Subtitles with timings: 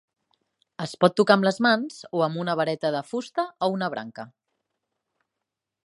[0.85, 4.27] Es pot tocar amb les mans o amb una vareta de fusta o una branca.